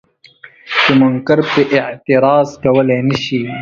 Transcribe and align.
چې 0.81 0.91
منکر 0.99 1.39
پرې 1.49 1.63
اعتراض 1.87 2.49
کولی 2.63 2.99
نه 3.09 3.15
شي. 3.23 3.41